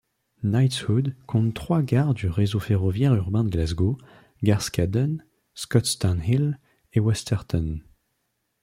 Knightswood 0.43 1.13
compte 1.27 1.53
trois 1.53 1.83
gares 1.83 2.15
du 2.15 2.27
réseau 2.27 2.59
ferroviaire 2.59 3.13
urbain 3.13 3.43
de 3.43 3.51
Glasgow: 3.51 3.99
Garscadden, 4.43 5.23
Scotstounhill 5.53 6.57
et 6.93 6.99
Westerton. 6.99 7.81